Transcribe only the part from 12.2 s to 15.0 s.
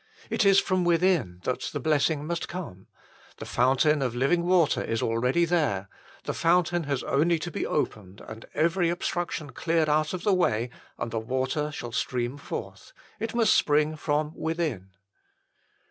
forth. It must spring from WITHIN.